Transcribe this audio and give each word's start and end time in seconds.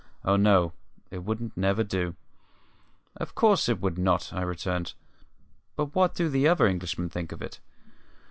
Oh 0.25 0.35
no; 0.35 0.73
it 1.11 1.19
wouldn't 1.23 1.55
never 1.55 1.83
do." 1.83 2.15
"Of 3.17 3.35
course 3.35 3.69
it 3.69 3.79
would 3.81 3.99
not," 3.99 4.33
I 4.33 4.41
returned. 4.41 4.95
"But 5.75 5.93
what 5.93 6.15
do 6.15 6.27
the 6.27 6.47
other 6.47 6.65
Englishmen 6.65 7.07
think 7.09 7.31
of 7.31 7.43
it?" 7.43 7.59